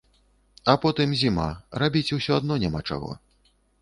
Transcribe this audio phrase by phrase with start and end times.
[0.71, 1.45] А потым зіма,
[1.83, 3.11] рабіць усё адно няма чаго.